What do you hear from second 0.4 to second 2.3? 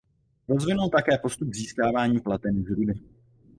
Rozvinul také postup získávání